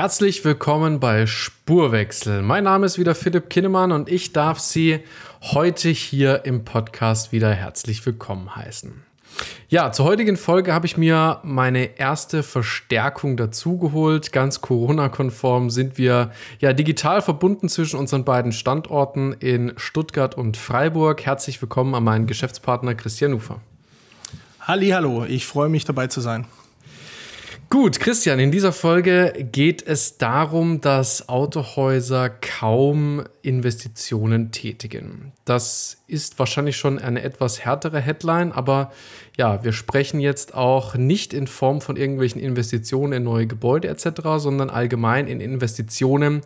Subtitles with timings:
[0.00, 2.40] Herzlich willkommen bei Spurwechsel.
[2.40, 5.00] Mein Name ist wieder Philipp Kinnemann und ich darf Sie
[5.42, 9.02] heute hier im Podcast wieder herzlich willkommen heißen.
[9.68, 14.32] Ja, zur heutigen Folge habe ich mir meine erste Verstärkung dazugeholt.
[14.32, 21.26] Ganz Corona-konform sind wir ja digital verbunden zwischen unseren beiden Standorten in Stuttgart und Freiburg.
[21.26, 23.60] Herzlich willkommen an meinen Geschäftspartner Christian Ufer.
[24.62, 26.46] Hallo, ich freue mich dabei zu sein.
[27.72, 35.30] Gut, Christian, in dieser Folge geht es darum, dass Autohäuser kaum Investitionen tätigen.
[35.44, 38.90] Das ist wahrscheinlich schon eine etwas härtere Headline, aber
[39.38, 44.20] ja, wir sprechen jetzt auch nicht in Form von irgendwelchen Investitionen in neue Gebäude etc.,
[44.38, 46.42] sondern allgemein in Investitionen,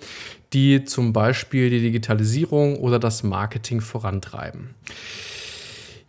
[0.53, 4.75] die zum Beispiel die Digitalisierung oder das Marketing vorantreiben.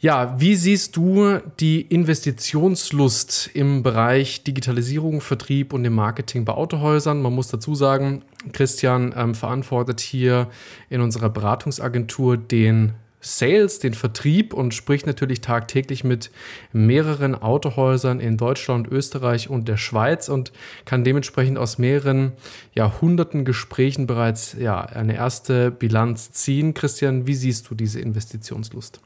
[0.05, 7.23] Ja, wie siehst du die Investitionslust im Bereich Digitalisierung, Vertrieb und im Marketing bei Autohäusern?
[7.23, 8.21] Man muss dazu sagen,
[8.53, 10.47] Christian ähm, verantwortet hier
[10.91, 16.29] in unserer Beratungsagentur den Sales, den Vertrieb und spricht natürlich tagtäglich mit
[16.71, 20.51] mehreren Autohäusern in Deutschland, Österreich und der Schweiz und
[20.85, 22.33] kann dementsprechend aus mehreren
[22.75, 26.75] Jahrhunderten Gesprächen bereits ja, eine erste Bilanz ziehen.
[26.75, 29.01] Christian, wie siehst du diese Investitionslust?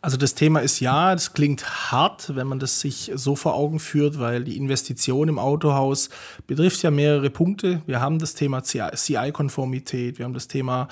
[0.00, 3.80] Also das Thema ist ja, das klingt hart, wenn man das sich so vor Augen
[3.80, 6.10] führt, weil die Investition im Autohaus
[6.46, 7.82] betrifft ja mehrere Punkte.
[7.86, 10.88] Wir haben das Thema CI-Konformität, wir haben das Thema,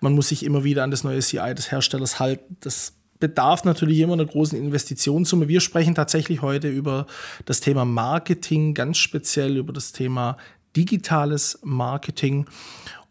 [0.00, 2.56] man muss sich immer wieder an das neue CI des Herstellers halten.
[2.60, 5.46] Das bedarf natürlich immer einer großen Investitionssumme.
[5.46, 7.06] Wir sprechen tatsächlich heute über
[7.44, 10.36] das Thema Marketing, ganz speziell über das Thema
[10.76, 12.46] digitales Marketing.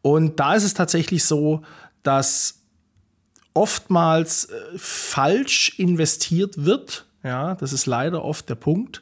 [0.02, 1.62] Und da ist es tatsächlich so,
[2.04, 2.59] dass
[3.54, 7.06] oftmals äh, falsch investiert wird.
[7.24, 9.02] Ja, das ist leider oft der Punkt.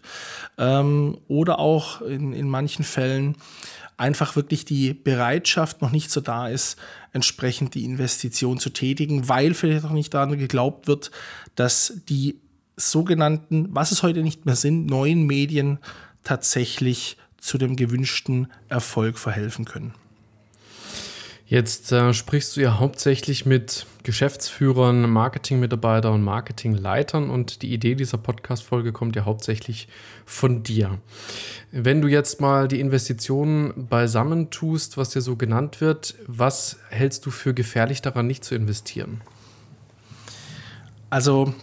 [0.57, 3.35] Ähm, oder auch in, in manchen Fällen
[3.97, 6.77] einfach wirklich die Bereitschaft noch nicht so da ist,
[7.13, 11.11] entsprechend die Investition zu tätigen, weil vielleicht auch nicht daran geglaubt wird,
[11.55, 12.39] dass die
[12.75, 15.79] sogenannten, was es heute nicht mehr sind, neuen Medien
[16.23, 19.93] tatsächlich zu dem gewünschten Erfolg verhelfen können.
[21.49, 28.17] Jetzt äh, sprichst du ja hauptsächlich mit Geschäftsführern, Marketingmitarbeitern und Marketingleitern und die Idee dieser
[28.17, 29.87] Podcast-Folge kommt ja hauptsächlich
[30.25, 30.99] von dir.
[31.71, 37.25] Wenn du jetzt mal die Investitionen beisammen tust, was dir so genannt wird, was hältst
[37.25, 39.21] du für gefährlich daran, nicht zu investieren?
[41.09, 41.53] Also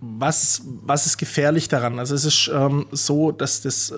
[0.00, 1.98] was, was ist gefährlich daran?
[1.98, 3.96] Also es ist ähm, so, dass das, äh,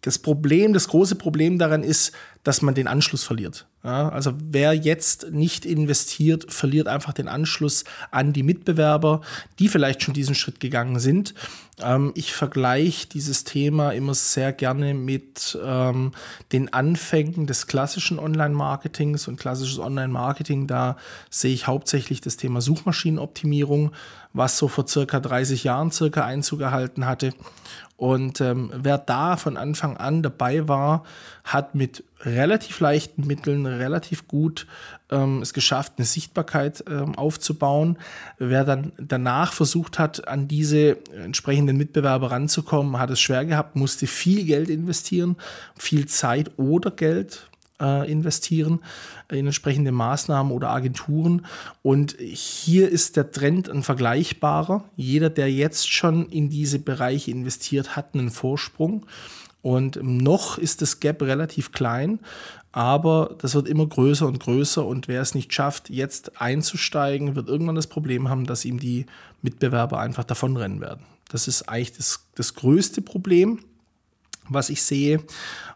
[0.00, 2.12] das Problem, das große Problem daran ist,
[2.44, 3.66] dass man den Anschluss verliert.
[3.84, 9.22] Ja, also wer jetzt nicht investiert, verliert einfach den Anschluss an die Mitbewerber,
[9.58, 11.34] die vielleicht schon diesen Schritt gegangen sind.
[11.80, 16.12] Ähm, ich vergleiche dieses Thema immer sehr gerne mit ähm,
[16.52, 20.68] den Anfängen des klassischen Online-Marketings und klassisches Online-Marketing.
[20.68, 20.96] Da
[21.28, 23.92] sehe ich hauptsächlich das Thema Suchmaschinenoptimierung,
[24.32, 27.32] was so vor circa 30 Jahren circa Einzug erhalten hatte.
[27.96, 31.04] Und ähm, wer da von Anfang an dabei war,
[31.44, 34.66] hat mit relativ leichten Mitteln relativ gut
[35.10, 37.98] ähm, es geschafft, eine Sichtbarkeit ähm, aufzubauen.
[38.38, 44.06] Wer dann danach versucht hat, an diese entsprechenden Mitbewerber ranzukommen, hat es schwer gehabt, musste
[44.06, 45.36] viel Geld investieren,
[45.76, 47.48] viel Zeit oder Geld
[47.80, 48.80] äh, investieren
[49.30, 51.46] in entsprechende Maßnahmen oder Agenturen.
[51.82, 54.84] Und hier ist der Trend ein vergleichbarer.
[54.96, 59.06] Jeder, der jetzt schon in diese Bereiche investiert, hat einen Vorsprung.
[59.62, 62.18] Und noch ist das Gap relativ klein,
[62.72, 64.84] aber das wird immer größer und größer.
[64.84, 69.06] Und wer es nicht schafft, jetzt einzusteigen, wird irgendwann das Problem haben, dass ihm die
[69.40, 71.04] Mitbewerber einfach davonrennen werden.
[71.30, 73.60] Das ist eigentlich das, das größte Problem,
[74.48, 75.22] was ich sehe.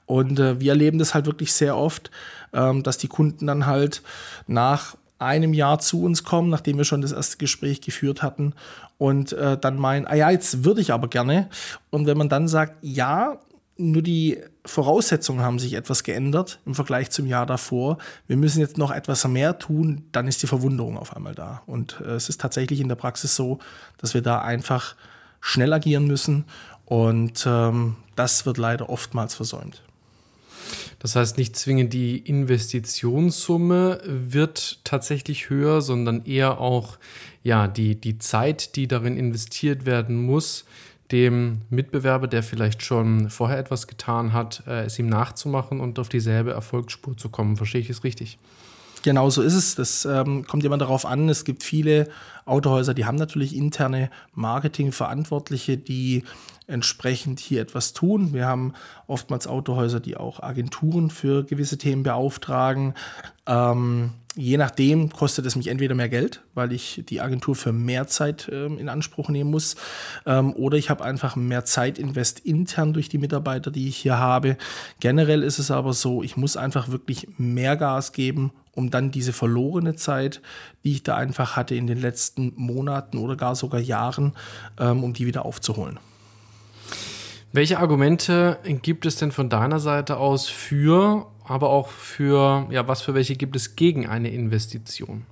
[0.05, 2.11] Und äh, wir erleben das halt wirklich sehr oft,
[2.53, 4.03] ähm, dass die Kunden dann halt
[4.47, 8.53] nach einem Jahr zu uns kommen, nachdem wir schon das erste Gespräch geführt hatten
[8.99, 11.49] und äh, dann meinen, ah ja, jetzt würde ich aber gerne.
[11.91, 13.38] Und wenn man dann sagt, ja,
[13.76, 17.99] nur die Voraussetzungen haben sich etwas geändert im Vergleich zum Jahr davor.
[18.26, 21.62] Wir müssen jetzt noch etwas mehr tun, dann ist die Verwunderung auf einmal da.
[21.67, 23.58] Und äh, es ist tatsächlich in der Praxis so,
[23.99, 24.96] dass wir da einfach
[25.40, 26.44] schnell agieren müssen
[26.87, 29.82] Und ähm, das wird leider oftmals versäumt.
[30.99, 36.99] Das heißt, nicht zwingend die Investitionssumme wird tatsächlich höher, sondern eher auch
[37.43, 40.64] ja, die, die Zeit, die darin investiert werden muss,
[41.12, 46.08] dem Mitbewerber, der vielleicht schon vorher etwas getan hat, äh, es ihm nachzumachen und auf
[46.08, 47.56] dieselbe Erfolgsspur zu kommen.
[47.56, 48.38] Verstehe ich es richtig?
[49.03, 49.76] Genau so ist es.
[49.76, 51.29] Das ähm, kommt immer darauf an.
[51.29, 52.08] Es gibt viele
[52.44, 56.25] Autohäuser, die haben natürlich interne Marketingverantwortliche, die
[56.67, 58.32] entsprechend hier etwas tun.
[58.32, 58.73] Wir haben
[59.06, 62.94] oftmals Autohäuser, die auch Agenturen für gewisse Themen beauftragen.
[63.47, 68.06] Ähm, je nachdem kostet es mich entweder mehr Geld, weil ich die Agentur für mehr
[68.06, 69.77] Zeit ähm, in Anspruch nehmen muss,
[70.27, 74.59] ähm, oder ich habe einfach mehr Zeitinvest intern durch die Mitarbeiter, die ich hier habe.
[75.00, 79.33] Generell ist es aber so, ich muss einfach wirklich mehr Gas geben, um dann diese
[79.33, 80.43] verlorene Zeit,
[80.85, 84.35] die ich da einfach hatte in den letzten Monaten oder gar sogar Jahren,
[84.79, 85.99] ähm, um die wieder aufzuholen.
[87.53, 93.02] Welche Argumente gibt es denn von deiner Seite aus für, aber auch für, ja, was
[93.02, 95.25] für welche gibt es gegen eine Investition?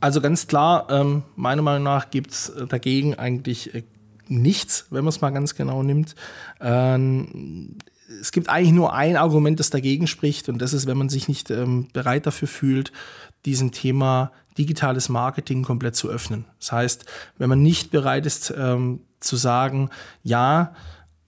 [0.00, 3.84] Also ganz klar, ähm, meiner Meinung nach gibt es dagegen eigentlich äh,
[4.28, 6.14] nichts, wenn man es mal ganz genau nimmt.
[6.60, 7.76] Ähm,
[8.20, 11.28] es gibt eigentlich nur ein Argument, das dagegen spricht, und das ist, wenn man sich
[11.28, 12.92] nicht ähm, bereit dafür fühlt,
[13.44, 16.44] diesem Thema digitales Marketing komplett zu öffnen.
[16.58, 17.04] Das heißt,
[17.38, 19.90] wenn man nicht bereit ist ähm, zu sagen,
[20.22, 20.74] ja,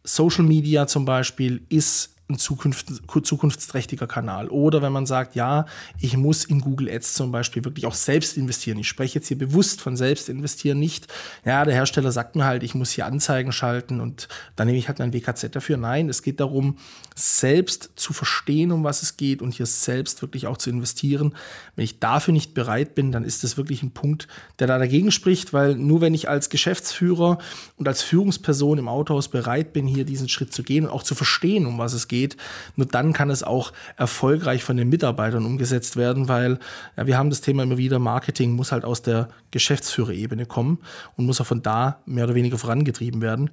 [0.04, 2.86] Social Media zum Beispiel ist ein Zukunft,
[3.22, 4.48] zukunftsträchtiger Kanal.
[4.48, 5.64] Oder wenn man sagt, ja,
[5.98, 8.78] ich muss in Google Ads zum Beispiel wirklich auch selbst investieren.
[8.78, 11.06] Ich spreche jetzt hier bewusst von selbst investieren, nicht,
[11.44, 14.88] ja, der Hersteller sagt mir halt, ich muss hier Anzeigen schalten und dann nehme ich
[14.88, 15.78] halt mein WKZ dafür.
[15.78, 16.76] Nein, es geht darum,
[17.14, 21.34] selbst zu verstehen, um was es geht und hier selbst wirklich auch zu investieren.
[21.76, 24.28] Wenn ich dafür nicht bereit bin, dann ist das wirklich ein Punkt,
[24.58, 27.38] der da dagegen spricht, weil nur wenn ich als Geschäftsführer
[27.76, 31.14] und als Führungsperson im Autohaus bereit bin, hier diesen Schritt zu gehen und auch zu
[31.14, 32.36] verstehen, um was es geht, geht.
[32.76, 36.58] Nur dann kann es auch erfolgreich von den Mitarbeitern umgesetzt werden, weil
[36.96, 40.78] ja, wir haben das Thema immer wieder, Marketing muss halt aus der Geschäftsführerebene kommen
[41.16, 43.50] und muss auch von da mehr oder weniger vorangetrieben werden.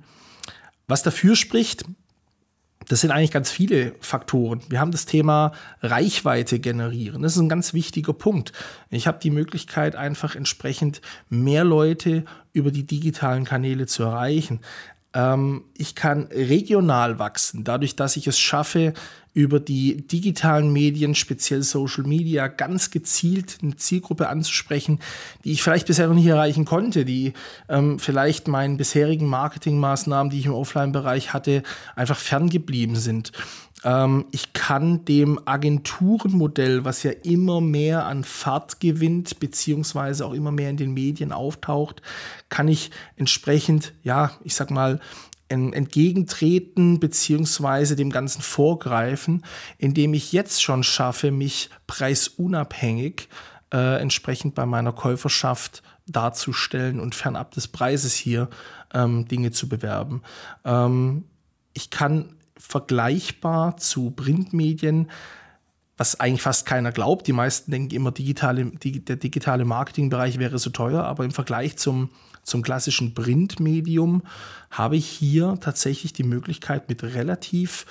[0.88, 1.86] Was dafür spricht,
[2.88, 4.62] das sind eigentlich ganz viele Faktoren.
[4.70, 7.24] Wir haben das Thema Reichweite generieren.
[7.24, 8.52] Das ist ein ganz wichtiger Punkt.
[8.92, 14.60] Ich habe die Möglichkeit, einfach entsprechend mehr Leute über die digitalen Kanäle zu erreichen.
[15.16, 18.94] Ähm, ich kann regional wachsen, dadurch, dass ich es schaffe,
[19.36, 25.00] über die digitalen Medien, speziell Social Media, ganz gezielt eine Zielgruppe anzusprechen,
[25.44, 27.34] die ich vielleicht bisher noch nicht erreichen konnte, die
[27.68, 31.64] ähm, vielleicht meinen bisherigen Marketingmaßnahmen, die ich im Offline-Bereich hatte,
[31.98, 33.34] einfach ferngeblieben sind.
[33.84, 40.52] Ähm, ich kann dem Agenturenmodell, was ja immer mehr an Fahrt gewinnt, beziehungsweise auch immer
[40.52, 42.02] mehr in den Medien auftaucht,
[42.50, 45.00] kann ich entsprechend, ja, ich sag mal,
[45.48, 49.46] entgegentreten beziehungsweise dem Ganzen vorgreifen,
[49.78, 53.30] indem ich jetzt schon schaffe, mich preisunabhängig
[53.72, 58.50] äh, entsprechend bei meiner Käuferschaft darzustellen und fernab des Preises hier
[58.94, 60.24] ähm, Dinge zu bewerben.
[60.64, 61.26] Ähm,
[61.74, 65.10] ich kann vergleichbar zu Printmedien,
[65.98, 67.28] was eigentlich fast keiner glaubt.
[67.28, 72.10] Die meisten denken immer, digitale, der digitale Marketingbereich wäre so teuer, aber im Vergleich zum,
[72.44, 74.24] zum klassischen Printmedium
[74.72, 77.86] habe ich hier tatsächlich die Möglichkeit, mit relativ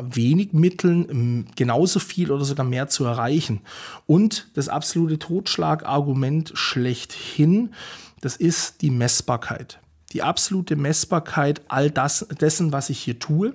[0.00, 3.60] wenig Mitteln genauso viel oder sogar mehr zu erreichen.
[4.06, 7.74] Und das absolute Totschlagargument schlechthin,
[8.20, 9.80] das ist die Messbarkeit.
[10.12, 13.52] Die absolute Messbarkeit all das, dessen, was ich hier tue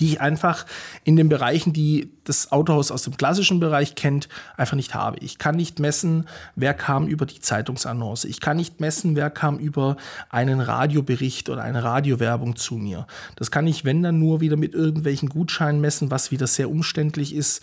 [0.00, 0.66] die ich einfach
[1.04, 5.18] in den Bereichen, die das Autohaus aus dem klassischen Bereich kennt, einfach nicht habe.
[5.20, 6.26] Ich kann nicht messen,
[6.56, 8.26] wer kam über die Zeitungsannonce.
[8.26, 9.96] Ich kann nicht messen, wer kam über
[10.28, 13.06] einen Radiobericht oder eine Radiowerbung zu mir.
[13.36, 17.34] Das kann ich, wenn dann nur wieder mit irgendwelchen Gutscheinen messen, was wieder sehr umständlich
[17.34, 17.62] ist.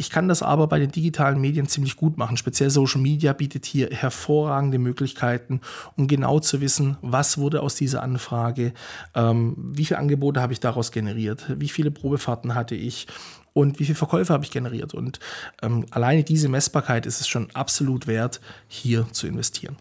[0.00, 2.38] Ich kann das aber bei den digitalen Medien ziemlich gut machen.
[2.38, 5.60] Speziell Social Media bietet hier hervorragende Möglichkeiten,
[5.94, 8.72] um genau zu wissen, was wurde aus dieser Anfrage,
[9.14, 13.08] ähm, wie viele Angebote habe ich daraus generiert, wie viele Probefahrten hatte ich
[13.52, 14.94] und wie viele Verkäufe habe ich generiert.
[14.94, 15.20] Und
[15.60, 19.76] ähm, alleine diese Messbarkeit ist es schon absolut wert, hier zu investieren.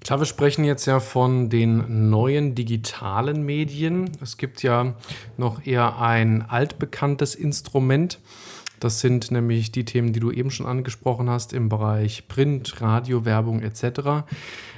[0.00, 4.10] Klar, wir sprechen jetzt ja von den neuen digitalen Medien.
[4.22, 4.94] Es gibt ja
[5.36, 8.18] noch eher ein altbekanntes Instrument,
[8.80, 13.24] das sind nämlich die Themen, die du eben schon angesprochen hast im Bereich Print, Radio,
[13.24, 14.24] Werbung etc.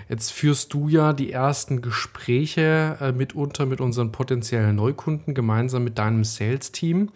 [0.08, 5.98] Jetzt führst du ja die ersten Gespräche äh, mitunter mit unseren potenziellen Neukunden gemeinsam mit
[5.98, 7.10] deinem Sales-Team.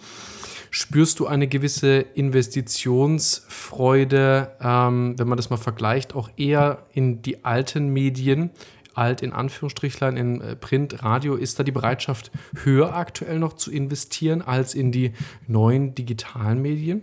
[0.71, 7.45] Spürst du eine gewisse Investitionsfreude, ähm, wenn man das mal vergleicht, auch eher in die
[7.45, 8.51] alten Medien,
[8.95, 11.35] alt in Anführungsstrichlein in äh, Print, Radio.
[11.37, 12.31] Ist da die Bereitschaft
[12.63, 15.13] höher aktuell noch zu investieren als in die
[15.47, 17.03] neuen digitalen Medien?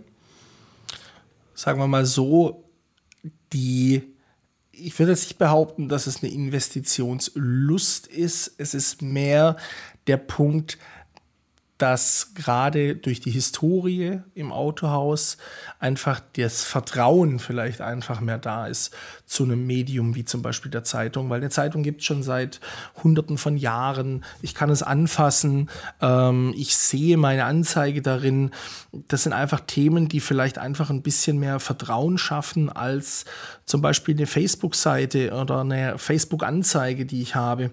[1.54, 2.64] Sagen wir mal so,
[3.52, 4.02] die
[4.74, 8.54] ich würde jetzt nicht behaupten, dass es eine Investitionslust ist.
[8.58, 9.56] Es ist mehr
[10.06, 10.78] der Punkt,
[11.82, 15.36] dass gerade durch die Historie im Autohaus
[15.80, 18.94] einfach das Vertrauen vielleicht einfach mehr da ist
[19.26, 22.60] zu einem Medium wie zum Beispiel der Zeitung, weil eine Zeitung gibt es schon seit
[23.02, 24.24] Hunderten von Jahren.
[24.42, 25.70] Ich kann es anfassen,
[26.00, 28.52] ähm, ich sehe meine Anzeige darin.
[29.08, 33.24] Das sind einfach Themen, die vielleicht einfach ein bisschen mehr Vertrauen schaffen als
[33.66, 37.72] zum Beispiel eine Facebook-Seite oder eine Facebook-Anzeige, die ich habe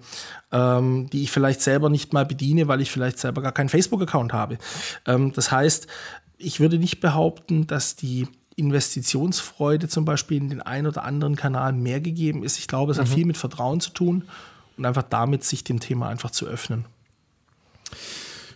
[0.51, 4.33] ähm, die ich vielleicht selber nicht mal bediene, weil ich vielleicht selber gar keinen Facebook-Account
[4.33, 4.57] habe.
[5.05, 5.87] Ähm, das heißt,
[6.37, 11.73] ich würde nicht behaupten, dass die Investitionsfreude zum Beispiel in den einen oder anderen Kanal
[11.73, 12.59] mehr gegeben ist.
[12.59, 13.01] Ich glaube, es mhm.
[13.01, 14.23] hat viel mit Vertrauen zu tun
[14.77, 16.85] und einfach damit, sich dem Thema einfach zu öffnen.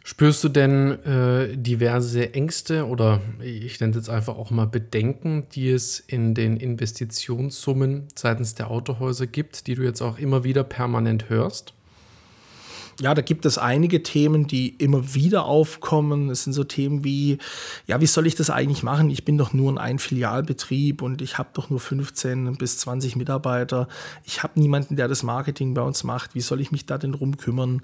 [0.06, 5.48] Spürst du denn äh, diverse Ängste oder ich nenne es jetzt einfach auch mal Bedenken,
[5.54, 10.66] die es in den Investitionssummen seitens der Autohäuser gibt, die du jetzt auch immer wieder
[10.66, 11.74] permanent hörst?
[13.00, 16.30] Ja, da gibt es einige Themen, die immer wieder aufkommen.
[16.30, 17.40] Es sind so Themen wie,
[17.88, 19.10] ja, wie soll ich das eigentlich machen?
[19.10, 23.88] Ich bin doch nur ein Filialbetrieb und ich habe doch nur 15 bis 20 Mitarbeiter.
[24.24, 26.36] Ich habe niemanden, der das Marketing bei uns macht.
[26.36, 27.82] Wie soll ich mich da denn drum kümmern?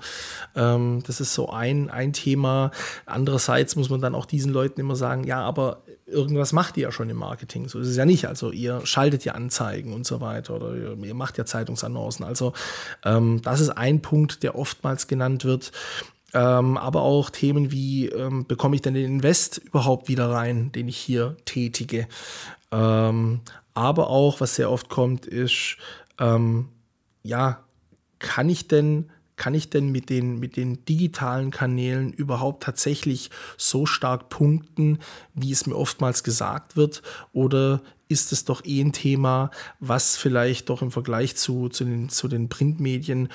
[0.56, 2.72] Ähm, das ist so ein, ein Thema.
[3.06, 6.92] Andererseits muss man dann auch diesen Leuten immer sagen, ja, aber irgendwas macht ihr ja
[6.92, 7.68] schon im Marketing.
[7.68, 8.28] So ist es ja nicht.
[8.28, 12.26] Also ihr schaltet ja Anzeigen und so weiter oder ihr, macht ja Zeitungsannoncen.
[12.26, 12.54] Also
[13.06, 15.72] ähm, das ist ein Punkt, der oftmals genannt wird.
[16.34, 20.88] Ähm, aber auch Themen wie, ähm, bekomme ich denn den Invest überhaupt wieder rein, den
[20.88, 22.08] ich hier tätige?
[22.72, 23.42] Ähm,
[23.74, 25.78] aber auch, was sehr oft kommt, ist,
[26.20, 26.70] ähm,
[27.24, 27.64] ja,
[28.20, 33.88] kann ich denn kann ich denn mit den, mit den digitalen Kanälen überhaupt tatsächlich so
[33.88, 35.00] stark punkten,
[35.34, 37.02] wie es mir oftmals gesagt wird?
[37.34, 42.10] Oder ist es doch eh ein Thema, was vielleicht doch im Vergleich zu, zu, den,
[42.10, 43.30] zu den Printmedien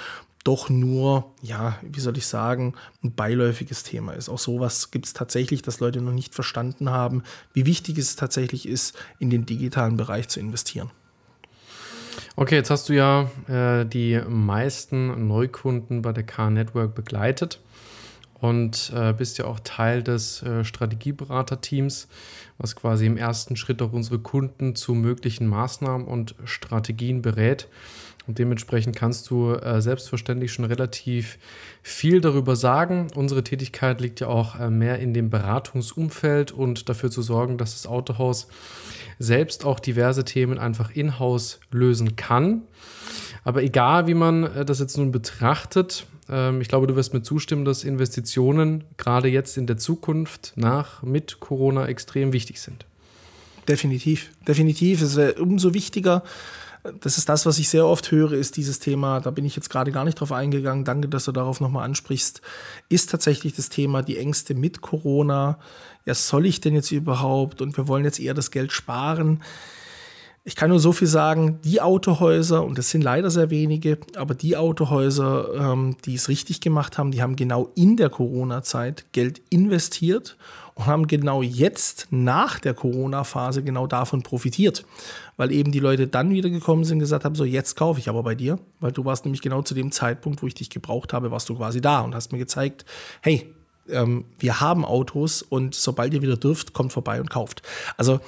[0.44, 4.28] doch nur, ja, wie soll ich sagen, ein beiläufiges Thema ist.
[4.28, 7.22] Auch sowas gibt es tatsächlich, dass Leute noch nicht verstanden haben,
[7.54, 10.90] wie wichtig es tatsächlich ist, in den digitalen Bereich zu investieren.
[12.36, 17.60] Okay, jetzt hast du ja äh, die meisten Neukunden bei der Car Network begleitet
[18.40, 22.08] und äh, bist ja auch Teil des äh, Strategieberaterteams,
[22.58, 27.68] was quasi im ersten Schritt auch unsere Kunden zu möglichen Maßnahmen und Strategien berät.
[28.26, 31.38] Und dementsprechend kannst du äh, selbstverständlich schon relativ
[31.82, 33.08] viel darüber sagen.
[33.14, 37.74] Unsere Tätigkeit liegt ja auch äh, mehr in dem Beratungsumfeld und dafür zu sorgen, dass
[37.74, 38.48] das Autohaus
[39.18, 42.62] selbst auch diverse Themen einfach in-house lösen kann.
[43.44, 47.64] Aber egal, wie man äh, das jetzt nun betrachtet, ich glaube, du wirst mir zustimmen,
[47.64, 52.86] dass Investitionen gerade jetzt in der Zukunft nach mit Corona extrem wichtig sind.
[53.68, 55.02] Definitiv, definitiv.
[55.02, 56.22] Es wäre umso wichtiger,
[57.00, 59.70] das ist das, was ich sehr oft höre, ist dieses Thema, da bin ich jetzt
[59.70, 62.42] gerade gar nicht drauf eingegangen, danke, dass du darauf nochmal ansprichst,
[62.90, 65.58] ist tatsächlich das Thema die Ängste mit Corona.
[66.04, 67.62] Ja, soll ich denn jetzt überhaupt?
[67.62, 69.42] Und wir wollen jetzt eher das Geld sparen.
[70.46, 74.34] Ich kann nur so viel sagen, die Autohäuser, und das sind leider sehr wenige, aber
[74.34, 79.40] die Autohäuser, ähm, die es richtig gemacht haben, die haben genau in der Corona-Zeit Geld
[79.48, 80.36] investiert
[80.74, 84.84] und haben genau jetzt nach der Corona-Phase genau davon profitiert.
[85.38, 88.10] Weil eben die Leute dann wieder gekommen sind und gesagt haben, so jetzt kaufe ich
[88.10, 91.14] aber bei dir, weil du warst nämlich genau zu dem Zeitpunkt, wo ich dich gebraucht
[91.14, 92.84] habe, warst du quasi da und hast mir gezeigt,
[93.22, 93.50] hey,
[93.88, 97.62] ähm, wir haben Autos und sobald ihr wieder dürft, kommt vorbei und kauft.
[97.96, 98.20] Also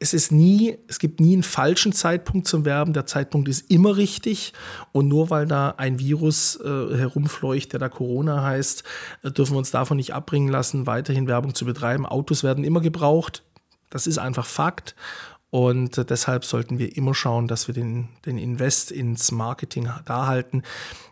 [0.00, 2.92] es ist nie, es gibt nie einen falschen Zeitpunkt zum Werben.
[2.92, 4.52] Der Zeitpunkt ist immer richtig.
[4.92, 8.82] Und nur weil da ein Virus äh, herumfleucht, der da Corona heißt,
[9.22, 12.06] äh, dürfen wir uns davon nicht abbringen lassen, weiterhin Werbung zu betreiben.
[12.06, 13.44] Autos werden immer gebraucht.
[13.90, 14.96] Das ist einfach Fakt.
[15.50, 20.26] Und äh, deshalb sollten wir immer schauen, dass wir den, den Invest ins Marketing da
[20.26, 20.62] halten.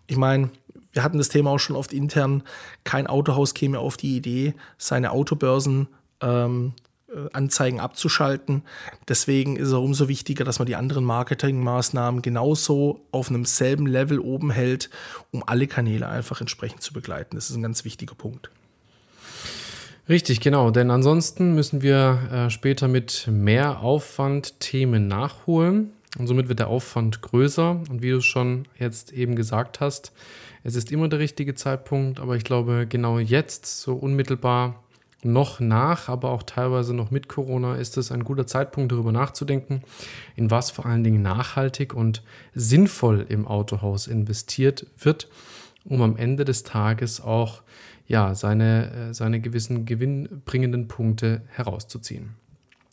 [0.09, 0.51] Ich meine,
[0.93, 2.43] wir hatten das Thema auch schon oft intern.
[2.83, 5.89] Kein Autohaus käme auf die Idee, seine Autobörsen
[6.21, 6.86] ähm, äh,
[7.33, 8.63] Anzeigen abzuschalten.
[9.09, 14.19] Deswegen ist es umso wichtiger, dass man die anderen Marketingmaßnahmen genauso auf einem selben Level
[14.19, 14.91] oben hält,
[15.31, 17.37] um alle Kanäle einfach entsprechend zu begleiten.
[17.37, 18.51] Das ist ein ganz wichtiger Punkt.
[20.09, 20.71] Richtig, genau.
[20.71, 25.93] Denn ansonsten müssen wir äh, später mit mehr Aufwand Themen nachholen.
[26.17, 27.81] Und somit wird der Aufwand größer.
[27.91, 30.13] Und wie du schon jetzt eben gesagt hast,
[30.63, 32.21] es ist immer der richtige Zeitpunkt.
[32.21, 34.83] Aber ich glaube, genau jetzt, so unmittelbar
[35.27, 39.83] noch nach, aber auch teilweise noch mit Corona ist es ein guter Zeitpunkt, darüber nachzudenken,
[40.35, 42.23] in was vor allen Dingen nachhaltig und
[42.55, 45.29] sinnvoll im Autohaus investiert wird,
[45.85, 47.63] um am Ende des Tages auch
[48.07, 52.37] ja, seine, äh, seine gewissen gewinnbringenden Punkte herauszuziehen.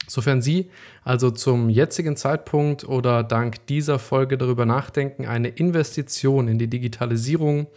[0.08, 0.70] Sofern Sie
[1.04, 7.68] also zum jetzigen Zeitpunkt oder dank dieser Folge darüber nachdenken, eine Investition in die Digitalisierung,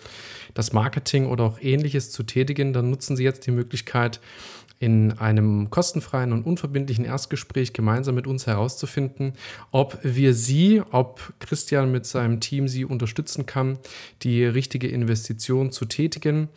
[0.55, 4.21] das Marketing oder auch ähnliches zu tätigen, dann nutzen Sie jetzt die Möglichkeit,
[4.79, 9.33] in einem kostenfreien und unverbindlichen Erstgespräch gemeinsam mit uns herauszufinden,
[9.71, 13.79] ob wir Sie, ob Christian mit seinem Team Sie unterstützen kann,
[14.23, 16.49] die richtige Investition zu tätigen.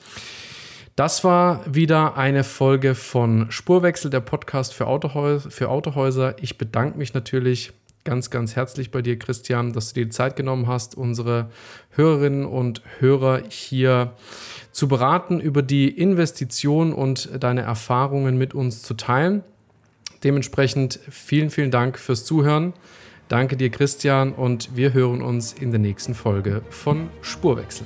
[0.99, 5.49] Das war wieder eine Folge von Spurwechsel, der Podcast für, Autohäuser.
[5.49, 6.35] Für Autohäuser.
[6.41, 7.71] Ich bedanke mich natürlich
[8.03, 11.51] ganz, ganz herzlich bei dir, Christian, dass du dir die Zeit genommen hast, unsere
[11.91, 14.11] Hörerinnen und Hörer hier
[14.73, 19.45] zu beraten, über die Investition und deine Erfahrungen mit uns zu teilen.
[20.25, 22.73] Dementsprechend vielen, vielen Dank fürs Zuhören.
[23.29, 27.85] Danke dir, Christian, und wir hören uns in der nächsten Folge von Spurwechsel.